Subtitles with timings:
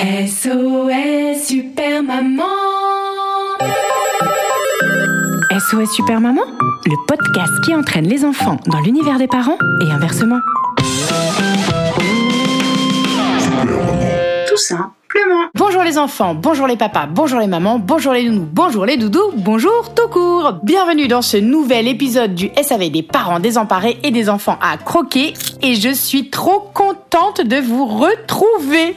[0.00, 2.42] SOS Super Maman
[5.52, 6.42] SOS Super Maman,
[6.86, 10.40] le podcast qui entraîne les enfants dans l'univers des parents et inversement.
[14.48, 14.92] Tout simplement.
[15.54, 19.30] Bonjour les enfants, bonjour les papas, bonjour les mamans, bonjour les nounous, bonjour les doudous,
[19.36, 20.54] bonjour tout court.
[20.64, 25.34] Bienvenue dans ce nouvel épisode du SAV des parents désemparés et des enfants à croquer.
[25.60, 28.96] Et je suis trop contente de vous retrouver.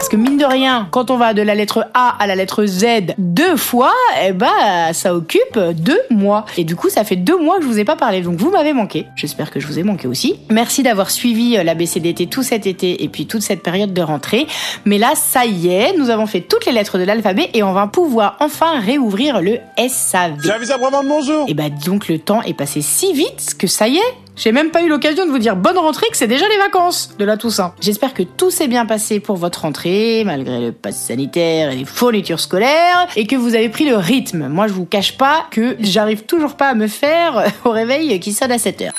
[0.00, 2.64] Parce que mine de rien, quand on va de la lettre A à la lettre
[2.64, 3.92] Z deux fois,
[4.24, 6.46] eh ben ça occupe deux mois.
[6.56, 8.50] Et du coup, ça fait deux mois que je vous ai pas parlé, donc vous
[8.50, 9.04] m'avez manqué.
[9.14, 10.36] J'espère que je vous ai manqué aussi.
[10.48, 14.00] Merci d'avoir suivi euh, la BCDT tout cet été et puis toute cette période de
[14.00, 14.46] rentrée.
[14.86, 17.74] Mais là, ça y est, nous avons fait toutes les lettres de l'alphabet et on
[17.74, 20.38] va pouvoir enfin réouvrir le SAV.
[20.42, 21.44] J'avais vraiment de bonjour.
[21.46, 24.14] Et bah donc le temps est passé si vite que ça y est.
[24.36, 27.10] J'ai même pas eu l'occasion de vous dire bonne rentrée que c'est déjà les vacances
[27.18, 27.74] de la Toussaint.
[27.80, 31.84] J'espère que tout s'est bien passé pour votre rentrée, malgré le pass sanitaire et les
[31.84, 34.48] fournitures scolaires, et que vous avez pris le rythme.
[34.48, 38.32] Moi je vous cache pas que j'arrive toujours pas à me faire au réveil qui
[38.32, 38.92] sonne à 7 heures.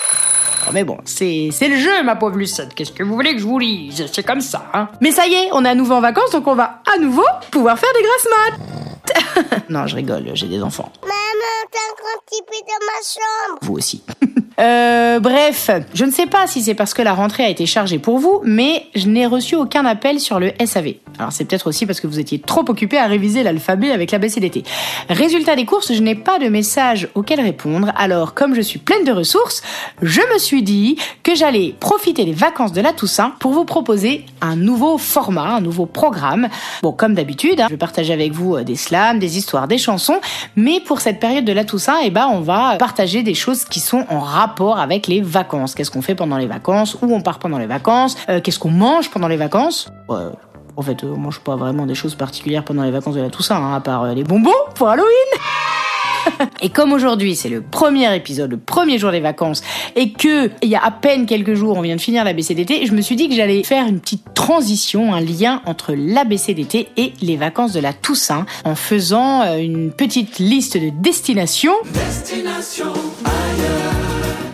[0.68, 2.74] Oh, Mais bon, c'est le jeu, ma pauvre Lucette.
[2.76, 4.06] Qu'est-ce que vous voulez que je vous lise?
[4.12, 4.90] C'est comme ça, hein.
[5.02, 7.26] Mais ça y est, on est à nouveau en vacances, donc on va à nouveau
[7.50, 9.64] pouvoir faire des grasses maths.
[9.70, 10.92] non, je rigole, j'ai des enfants.
[11.02, 13.60] Maman, un grand petit peu dans ma chambre.
[13.62, 14.04] Vous aussi.
[14.60, 17.98] Euh, bref, je ne sais pas si c'est parce que la rentrée a été chargée
[17.98, 20.96] pour vous, mais je n'ai reçu aucun appel sur le SAV.
[21.18, 24.20] Alors c'est peut-être aussi parce que vous étiez trop occupé à réviser l'alphabet avec la
[24.20, 24.64] BCDT.
[25.10, 29.04] Résultat des courses, je n'ai pas de message auquel répondre, alors comme je suis pleine
[29.04, 29.64] de ressources,
[30.02, 34.26] je me suis dit que j'allais profiter des vacances de la Toussaint pour vous proposer
[34.42, 36.50] un nouveau format, un nouveau programme.
[36.84, 39.78] Bon, comme d'habitude, hein, je vais partager avec vous euh, des slams, des histoires, des
[39.78, 40.20] chansons,
[40.56, 43.80] mais pour cette période de la Toussaint, eh ben, on va partager des choses qui
[43.80, 45.76] sont en rapport avec les vacances.
[45.76, 48.72] Qu'est-ce qu'on fait pendant les vacances, où on part pendant les vacances, euh, qu'est-ce qu'on
[48.72, 49.90] mange pendant les vacances?
[50.10, 50.18] Ouais,
[50.76, 53.30] en fait, euh, on mange pas vraiment des choses particulières pendant les vacances de la
[53.30, 55.10] Toussaint, hein, à part euh, les bonbons pour Halloween.
[56.62, 59.62] Et comme aujourd'hui c'est le premier épisode, le premier jour des vacances,
[59.96, 62.86] et que il y a à peine quelques jours on vient de finir la BCDT,
[62.86, 66.90] je me suis dit que j'allais faire une petite transition, un lien entre la BCDT
[66.98, 71.74] et les vacances de la Toussaint, en faisant euh, une petite liste de destinations.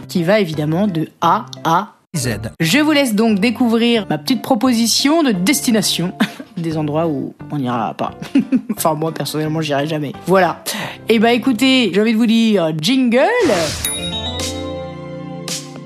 [0.08, 2.40] Qui va évidemment de A à Z.
[2.60, 6.14] je vous laisse donc découvrir ma petite proposition de destination.
[6.58, 8.12] Des endroits où on n'ira pas.
[8.76, 10.14] enfin, moi, personnellement, j'irai jamais.
[10.26, 10.64] Voilà.
[11.10, 13.22] Et bah écoutez, j'ai envie de vous dire jingle.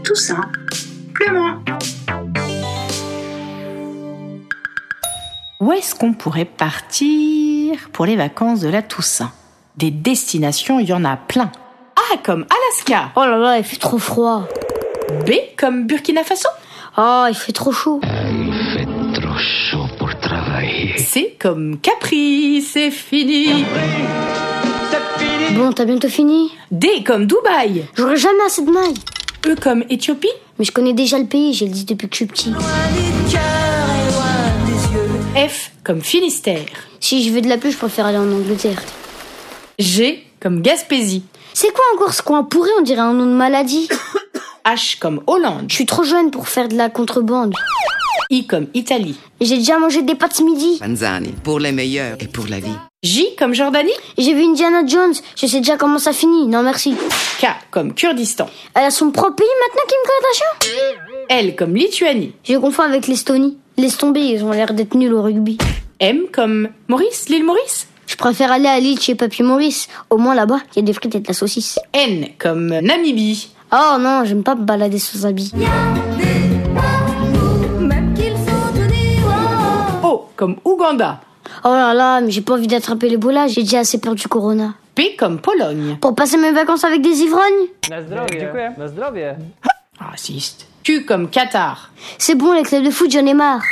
[0.04, 1.60] Tout simplement.
[5.60, 9.32] Où est-ce qu'on pourrait partir pour les vacances de la Toussaint?
[9.78, 11.52] Des destinations, il y en a plein.
[12.14, 13.12] A comme Alaska.
[13.16, 14.48] Oh là là, il fait trop froid.
[15.28, 16.50] B comme Burkina Faso.
[16.98, 18.02] Oh, il fait trop chaud.
[19.14, 20.98] trop chaud pour travailler.
[20.98, 23.66] C comme Capri, c'est fini.
[25.56, 27.86] Bon, t'as bientôt fini D comme Dubaï.
[27.96, 28.94] J'aurai jamais assez de mailles.
[29.46, 30.30] E comme Éthiopie.
[30.58, 32.54] Mais je connais déjà le pays, j'ai le dit depuis que je suis petit.
[35.36, 36.66] F comme Finistère.
[37.00, 38.82] Si je veux de la pluie, je préfère aller en Angleterre.
[39.80, 41.24] G comme Gaspésie.
[41.54, 43.90] C'est quoi encore ce coin pourri On dirait un nom de maladie.
[44.66, 45.66] H comme Hollande.
[45.70, 47.54] Je suis trop jeune pour faire de la contrebande.
[48.30, 49.18] I comme Italie.
[49.42, 50.78] J'ai déjà mangé des pâtes ce midi.
[50.80, 52.78] Panzani, pour les meilleurs et pour la vie.
[53.04, 53.90] J comme Jordanie.
[54.20, 56.46] J'ai vu Indiana Jones, je sais déjà comment ça finit.
[56.46, 56.94] Non merci.
[57.40, 58.46] K comme Kurdistan.
[58.76, 61.26] Elle a son propre pays maintenant, Kim Kardashian?
[61.30, 62.36] L comme Lituanie.
[62.44, 63.58] Je confonds avec l'Estonie.
[63.78, 65.58] Laisse tomber, ils ont l'air d'être nuls au rugby.
[66.00, 67.88] M comme Maurice, l'île Maurice?
[68.06, 69.88] Je préfère aller à l'île chez Papy Maurice.
[70.12, 71.80] Au moins là-bas, il y a des frites et de la saucisse.
[71.94, 73.50] N comme Namibie.
[73.74, 75.54] Oh non, j'aime pas me balader sans habits.
[80.04, 81.20] O comme Ouganda.
[81.64, 84.74] Oh là là, mais j'ai pas envie d'attraper l'Ebola, j'ai déjà assez peur du corona.
[84.96, 85.98] P comme Pologne.
[86.02, 87.68] Pour passer mes vacances avec des ivrognes
[90.00, 90.66] Raciste.
[90.84, 91.92] Q comme Qatar.
[92.18, 93.64] C'est bon, les clubs de foot, j'en ai marre.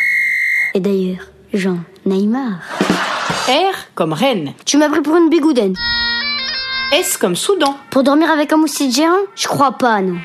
[0.76, 2.62] Et d'ailleurs, j'en ai marre.
[3.48, 4.54] R comme Rennes.
[4.66, 5.74] Tu m'as pris pour une bigoudaine.
[6.94, 7.76] S comme Soudan.
[7.90, 9.18] Pour dormir avec un moustique géant?
[9.36, 10.18] Je crois pas, non.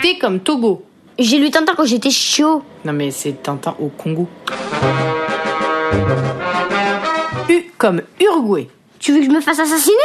[0.00, 0.82] T comme Togo.
[1.18, 2.62] J'ai lu Tintin quand j'étais chiot.
[2.86, 4.26] Non mais c'est Tintin au Congo.
[7.60, 8.68] U comme Uruguay.
[8.98, 9.96] Tu veux que je me fasse assassiner?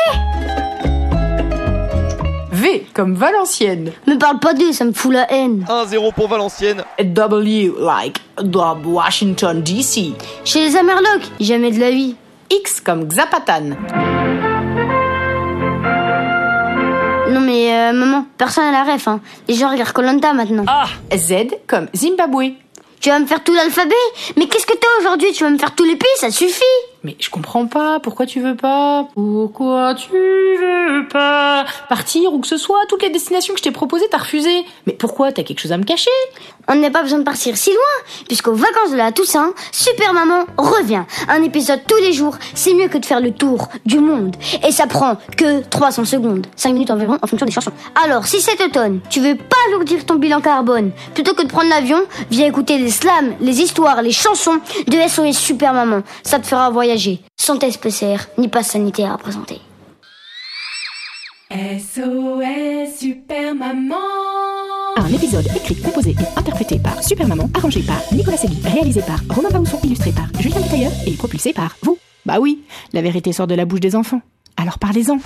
[2.51, 3.91] V comme Valenciennes.
[4.07, 5.65] Me parle pas d'eux, ça me fout la haine.
[5.67, 6.83] 1-0 pour Valenciennes.
[6.99, 10.13] W like the Washington DC.
[10.43, 12.15] Chez les Amerlocs, jamais de la vie.
[12.49, 13.75] X comme Zapatan.
[17.29, 19.19] Non mais euh, maman, personne à la ref, hein.
[19.47, 20.63] Les gens regardent Colanta maintenant.
[20.67, 22.53] Ah, Z comme Zimbabwe.
[23.01, 23.93] Tu vas me faire tout l'alphabet?
[24.37, 25.31] Mais qu'est-ce que t'as aujourd'hui?
[25.33, 26.63] Tu vas me faire tous les pays, ça suffit
[27.05, 32.47] Mais je comprends pas, pourquoi tu veux pas Pourquoi tu veux pas Partir ou que
[32.47, 34.65] ce soit, toutes les destinations que je t'ai proposées, t'as refusé.
[34.87, 36.09] Mais pourquoi T'as quelque chose à me cacher?
[36.67, 40.45] On n'a pas besoin de partir si loin, puisqu'aux vacances de la Toussaint, Super Maman
[40.57, 41.03] revient.
[41.27, 44.35] Un épisode tous les jours, c'est mieux que de faire le tour du monde.
[44.67, 47.71] Et ça prend que 300 secondes, 5 minutes environ en fonction des chansons.
[48.03, 51.69] Alors, si cet automne, tu veux pas alourdir ton bilan carbone, plutôt que de prendre
[51.69, 51.99] l'avion,
[52.31, 56.01] viens écouter les slams, les histoires, les chansons de SOS Super Maman.
[56.23, 56.94] Ça te fera voyager,
[57.37, 59.59] sans test PCR, ni passe sanitaire à présenter.
[61.51, 63.95] SOS Super Maman
[64.97, 69.19] Un épisode écrit, composé et interprété par Super Maman, arrangé par Nicolas Segui, réalisé par
[69.29, 71.97] Romain Baousson, illustré par Julien Tailleur et propulsé par vous.
[72.25, 72.63] Bah oui,
[72.93, 74.21] la vérité sort de la bouche des enfants.
[74.57, 75.19] Alors parlez-en.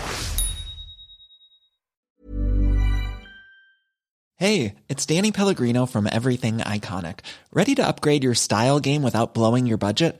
[4.37, 7.19] Hey, it's Danny Pellegrino from Everything Iconic.
[7.53, 10.19] Ready to upgrade your style game without blowing your budget?